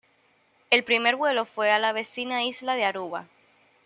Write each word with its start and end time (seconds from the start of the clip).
El 0.71 0.83
primer 0.83 1.15
vuelo 1.15 1.45
fue 1.45 1.69
a 1.69 1.77
la 1.77 1.91
vecina 1.93 2.43
isla 2.43 2.75
de 2.75 2.85
Aruba. 2.85 3.27